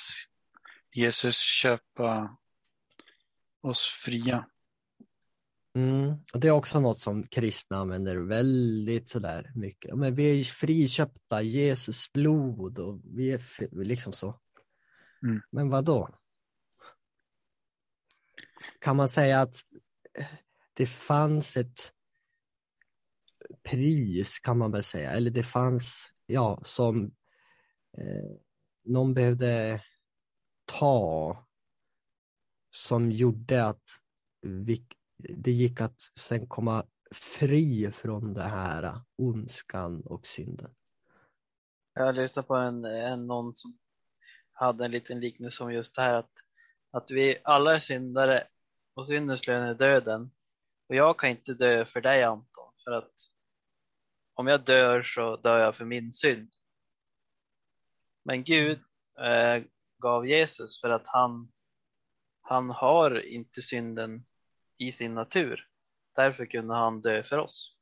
Jesus 0.91 1.37
köpa 1.39 2.37
oss 3.61 3.81
fria. 4.05 4.45
Mm. 5.75 6.13
Och 6.33 6.39
det 6.39 6.47
är 6.47 6.51
också 6.51 6.79
något 6.79 6.99
som 6.99 7.27
kristna 7.27 7.77
använder 7.77 8.17
väldigt 8.17 9.09
sådär 9.09 9.51
mycket. 9.55 9.97
Men 9.97 10.15
vi 10.15 10.39
är 10.39 10.43
friköpta, 10.43 11.41
Jesus 11.41 12.11
blod 12.13 12.79
och 12.79 13.01
vi 13.03 13.31
är 13.31 13.41
liksom 13.83 14.13
så. 14.13 14.39
Mm. 15.23 15.41
Men 15.51 15.69
vad 15.69 15.85
då? 15.85 16.09
Kan 18.79 18.95
man 18.95 19.09
säga 19.09 19.41
att 19.41 19.55
det 20.73 20.85
fanns 20.85 21.57
ett 21.57 21.93
pris 23.63 24.39
kan 24.39 24.57
man 24.57 24.71
väl 24.71 24.83
säga, 24.83 25.11
eller 25.11 25.31
det 25.31 25.43
fanns, 25.43 26.11
ja, 26.25 26.61
som 26.63 27.05
eh, 27.97 28.37
någon 28.83 29.13
behövde 29.13 29.81
ta 30.65 31.47
som 32.71 33.11
gjorde 33.11 33.65
att 33.65 33.83
vi, 34.41 34.87
det 35.17 35.51
gick 35.51 35.81
att 35.81 35.99
sen 36.19 36.47
komma 36.47 36.85
fri 37.11 37.91
från 37.91 38.33
det 38.33 38.43
här 38.43 39.01
ondskan 39.17 40.01
och 40.05 40.27
synden. 40.27 40.69
Jag 41.93 42.15
lyssnade 42.15 42.47
på 42.47 42.55
en, 42.55 42.85
en 42.85 43.27
någon 43.27 43.55
som 43.55 43.77
hade 44.51 44.85
en 44.85 44.91
liten 44.91 45.19
liknelse 45.19 45.63
om 45.63 45.73
just 45.73 45.95
det 45.95 46.01
här 46.01 46.13
att, 46.13 46.31
att 46.91 47.11
vi 47.11 47.37
alla 47.43 47.75
är 47.75 47.79
syndare 47.79 48.43
och 48.93 49.07
syndens 49.07 49.47
lön 49.47 49.63
är 49.63 49.73
döden. 49.73 50.31
Och 50.89 50.95
jag 50.95 51.19
kan 51.19 51.29
inte 51.29 51.53
dö 51.53 51.85
för 51.85 52.01
dig 52.01 52.23
Anton, 52.23 52.73
för 52.83 52.91
att 52.91 53.13
om 54.33 54.47
jag 54.47 54.65
dör 54.65 55.03
så 55.03 55.35
dör 55.35 55.59
jag 55.59 55.75
för 55.75 55.85
min 55.85 56.13
synd. 56.13 56.49
Men 58.23 58.43
Gud 58.43 58.79
eh, 59.19 59.63
gav 59.97 60.27
Jesus 60.27 60.81
för 60.81 60.89
att 60.89 61.07
han, 61.07 61.51
han 62.41 62.69
har 62.69 63.25
inte 63.25 63.61
synden 63.61 64.25
i 64.77 64.91
sin 64.91 65.13
natur. 65.13 65.67
Därför 66.15 66.45
kunde 66.45 66.73
han 66.73 67.01
dö 67.01 67.23
för 67.23 67.37
oss. 67.37 67.75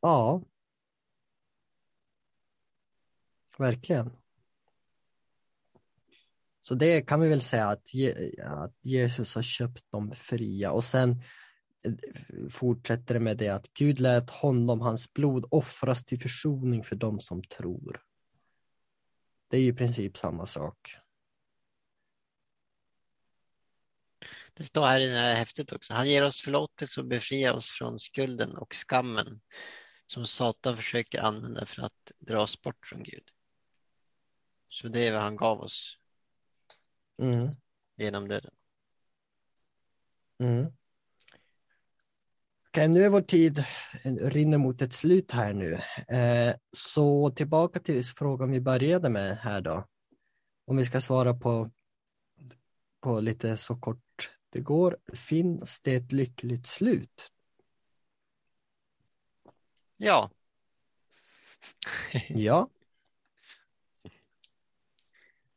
Ja. 0.00 0.42
Verkligen. 3.58 4.16
Så 6.60 6.74
det 6.74 7.02
kan 7.02 7.20
vi 7.20 7.28
väl 7.28 7.42
säga 7.42 7.68
att, 7.68 7.94
Je 7.94 8.32
att 8.42 8.76
Jesus 8.80 9.34
har 9.34 9.42
köpt 9.42 9.90
dem 9.90 10.14
fria 10.14 10.72
och 10.72 10.84
sen 10.84 11.10
eh, 11.86 11.92
fortsätter 12.50 13.14
det 13.14 13.20
med 13.20 13.36
det 13.36 13.48
att 13.48 13.72
Gud 13.72 14.00
lät 14.00 14.30
honom, 14.30 14.80
hans 14.80 15.12
blod 15.12 15.46
offras 15.50 16.04
till 16.04 16.20
försoning 16.20 16.84
för 16.84 16.96
dem 16.96 17.20
som 17.20 17.42
tror. 17.42 18.02
Det 19.50 19.56
är 19.56 19.60
ju 19.60 19.68
i 19.68 19.72
princip 19.72 20.16
samma 20.16 20.46
sak. 20.46 20.96
Det 24.54 24.64
står 24.64 24.86
här 24.86 25.00
i 25.00 25.06
det 25.06 25.18
här 25.18 25.34
häftet 25.34 25.72
också. 25.72 25.94
Han 25.94 26.08
ger 26.08 26.24
oss 26.24 26.42
förlåtelse 26.42 27.00
och 27.00 27.06
befriar 27.06 27.52
oss 27.52 27.70
från 27.70 27.98
skulden 27.98 28.56
och 28.56 28.74
skammen 28.74 29.40
som 30.06 30.26
Satan 30.26 30.76
försöker 30.76 31.20
använda 31.20 31.66
för 31.66 31.82
att 31.82 32.12
dra 32.18 32.42
oss 32.42 32.62
bort 32.62 32.86
från 32.86 33.02
Gud. 33.02 33.24
Så 34.68 34.88
det 34.88 35.06
är 35.06 35.12
vad 35.12 35.22
han 35.22 35.36
gav 35.36 35.60
oss 35.60 35.98
mm. 37.22 37.50
genom 37.96 38.28
döden. 38.28 38.54
Mm. 40.38 40.66
Okej, 42.68 42.88
nu 42.88 43.04
är 43.04 43.08
vår 43.08 43.20
tid 43.20 43.64
rinner 44.20 44.58
mot 44.58 44.82
ett 44.82 44.92
slut 44.92 45.30
här 45.30 45.52
nu. 45.52 45.72
Eh, 46.16 46.54
så 46.76 47.30
tillbaka 47.30 47.80
till 47.80 48.04
frågan 48.04 48.50
vi 48.50 48.60
började 48.60 49.08
med 49.08 49.38
här 49.38 49.60
då. 49.60 49.86
Om 50.66 50.76
vi 50.76 50.84
ska 50.84 51.00
svara 51.00 51.34
på, 51.34 51.70
på 53.00 53.20
lite 53.20 53.56
så 53.56 53.76
kort 53.76 54.30
det 54.52 54.60
går. 54.60 54.98
Finns 55.14 55.80
det 55.80 55.94
ett 55.94 56.12
lyckligt 56.12 56.66
slut? 56.66 57.32
Ja. 59.96 60.30
ja. 62.28 62.70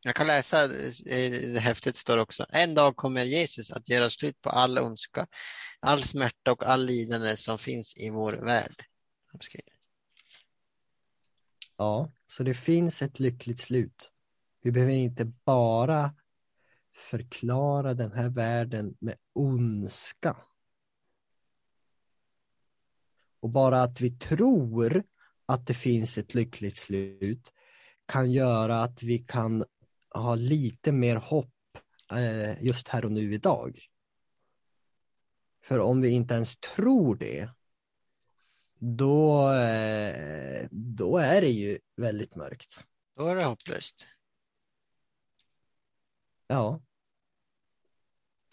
Jag 0.04 0.16
kan 0.16 0.28
läsa, 0.28 0.66
i 1.06 1.52
det 1.54 1.60
häftet 1.60 1.96
står 1.96 2.18
också, 2.18 2.46
en 2.50 2.76
dag 2.76 2.96
kommer 2.96 3.24
Jesus 3.24 3.72
att 3.72 3.90
göra 3.90 4.10
slut 4.10 4.42
på 4.42 4.50
all 4.50 4.78
ondska, 4.78 5.28
all 5.80 6.04
smärta 6.04 6.52
och 6.52 6.64
all 6.64 6.86
lidande 6.86 7.38
som 7.38 7.58
finns 7.58 7.98
i 7.98 8.10
vår 8.10 8.34
värld. 8.34 8.86
Ja, 11.78 12.12
så 12.28 12.44
det 12.44 12.54
finns 12.54 13.02
ett 13.02 13.20
lyckligt 13.20 13.60
slut. 13.60 14.12
Vi 14.62 14.72
behöver 14.72 14.94
inte 14.94 15.26
bara 15.26 16.14
förklara 16.96 17.94
den 17.94 18.12
här 18.12 18.30
världen 18.30 18.96
med 19.00 19.16
ondska. 19.34 20.38
Och 23.40 23.50
bara 23.50 23.84
att 23.84 24.02
vi 24.02 24.12
tror 24.12 25.04
att 25.46 25.68
det 25.68 25.74
finns 25.74 26.18
ett 26.18 26.34
lyckligt 26.34 26.78
slut 26.78 27.54
kan 28.06 28.32
göra 28.32 28.84
att 28.84 29.04
vi 29.04 29.18
kan 29.18 29.66
ha 30.10 30.36
lite 30.36 30.92
mer 30.92 31.16
hopp 31.16 31.54
eh, 32.12 32.64
just 32.64 32.88
här 32.88 33.06
och 33.06 33.12
nu 33.12 33.34
idag. 33.34 33.78
För 35.64 35.80
om 35.80 36.02
vi 36.02 36.10
inte 36.10 36.34
ens 36.34 36.58
tror 36.58 37.16
det, 37.16 37.50
då, 38.80 39.52
eh, 39.52 40.68
då 40.72 41.18
är 41.18 41.42
det 41.42 41.52
ju 41.52 41.80
väldigt 41.96 42.36
mörkt. 42.36 42.88
Då 43.16 43.28
är 43.28 43.36
det 43.36 43.44
hopplöst. 43.44 44.08
Ja. 46.48 46.82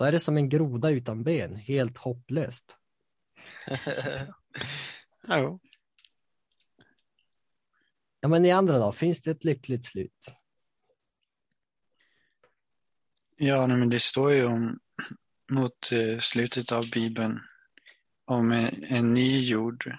Då 0.02 0.06
är 0.06 0.12
det 0.12 0.20
som 0.20 0.36
en 0.36 0.48
groda 0.48 0.90
utan 0.90 1.24
ben, 1.24 1.56
helt 1.56 1.98
hopplöst. 1.98 2.76
ja. 5.26 5.58
Ja, 8.20 8.28
men 8.28 8.44
i 8.44 8.50
andra 8.50 8.78
då, 8.78 8.92
finns 8.92 9.22
det 9.22 9.30
ett 9.30 9.44
lyckligt 9.44 9.86
slut? 9.86 10.34
Ja, 13.36 13.66
men 13.66 13.90
det 13.90 14.00
står 14.00 14.32
ju 14.32 14.44
om, 14.44 14.80
mot 15.50 15.92
eh, 15.92 16.18
slutet 16.18 16.72
av 16.72 16.90
Bibeln 16.90 17.40
om 18.24 18.52
en, 18.52 18.84
en 18.84 19.14
ny 19.14 19.40
jord 19.40 19.98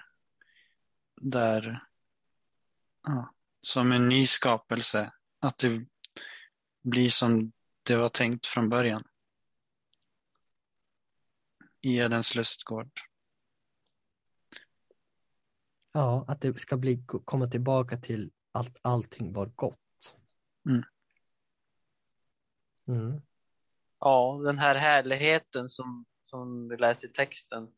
där, 1.20 1.84
ja, 3.02 3.34
som 3.60 3.92
en 3.92 4.08
ny 4.08 4.26
skapelse, 4.26 5.12
att 5.40 5.58
det 5.58 5.86
blir 6.82 7.10
som 7.10 7.52
det 7.82 7.96
var 7.96 8.08
tänkt 8.08 8.46
från 8.46 8.68
början. 8.68 9.04
I 11.84 11.98
Edens 11.98 12.34
lustgård. 12.34 12.90
Ja, 15.92 16.24
att 16.28 16.40
det 16.40 16.60
ska 16.60 16.76
bli, 16.76 17.04
komma 17.06 17.46
tillbaka 17.46 17.96
till 17.96 18.32
att 18.52 18.76
allting 18.82 19.32
var 19.32 19.46
gott. 19.46 20.16
Mm. 20.68 20.82
Mm. 22.88 23.20
Ja, 24.00 24.40
den 24.44 24.58
här 24.58 24.74
härligheten 24.74 25.68
som, 25.68 26.04
som 26.22 26.68
vi 26.68 26.76
läste 26.76 27.06
i 27.06 27.08
texten, 27.08 27.68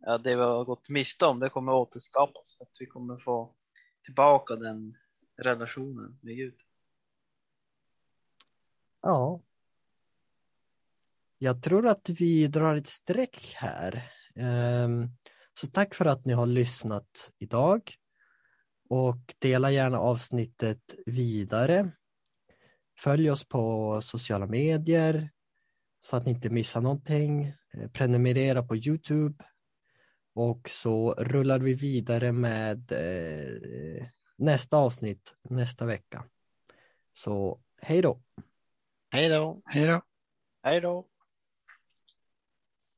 ja, 0.00 0.18
det 0.18 0.36
vi 0.36 0.42
har 0.42 0.64
gått 0.64 0.88
miste 0.88 1.26
om, 1.26 1.40
det 1.40 1.50
kommer 1.50 1.72
återskapas. 1.72 2.60
Att 2.60 2.76
vi 2.80 2.86
kommer 2.86 3.18
få 3.18 3.54
tillbaka 4.04 4.56
den 4.56 4.96
relationen 5.36 6.18
med 6.22 6.36
Gud. 6.36 6.60
Ja. 9.02 9.40
Jag 11.38 11.62
tror 11.62 11.86
att 11.86 12.08
vi 12.08 12.46
drar 12.46 12.76
ett 12.76 12.88
streck 12.88 13.54
här. 13.56 14.02
Ehm, 14.36 15.08
så 15.60 15.66
tack 15.66 15.94
för 15.94 16.04
att 16.04 16.24
ni 16.24 16.32
har 16.32 16.46
lyssnat 16.46 17.32
idag. 17.38 17.92
Och 18.88 19.34
dela 19.38 19.70
gärna 19.70 19.98
avsnittet 19.98 20.94
vidare. 21.06 21.90
Följ 22.98 23.30
oss 23.30 23.48
på 23.48 24.00
sociala 24.02 24.46
medier 24.46 25.30
så 26.00 26.16
att 26.16 26.24
ni 26.24 26.30
inte 26.30 26.50
missar 26.50 26.80
någonting. 26.80 27.44
Eh, 27.44 27.90
Prenumerera 27.92 28.62
på 28.62 28.76
Youtube. 28.76 29.44
Och 30.34 30.68
så 30.68 31.14
rullar 31.14 31.58
vi 31.58 31.74
vidare 31.74 32.32
med 32.32 32.92
eh, 32.92 34.06
nästa 34.36 34.76
avsnitt 34.76 35.34
nästa 35.42 35.86
vecka. 35.86 36.24
Så 37.12 37.60
hej 37.82 38.02
då! 38.02 38.22
Hej 39.10 39.28
då. 39.28 39.62
Hej 39.64 39.86
då. 39.86 40.02
Hej 40.62 40.80
då! 40.80 41.08